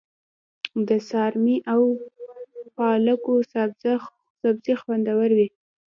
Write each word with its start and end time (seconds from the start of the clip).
د 0.87 0.89
څارمي 1.09 1.57
او 1.73 1.81
پالکو 2.77 3.33
سابه 3.51 4.73
خوندور 4.81 5.29
وي. 5.37 5.47